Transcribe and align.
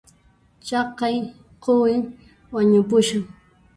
Chaqay 0.65 1.17
quwin 1.63 2.01
wañupushan 2.53 3.23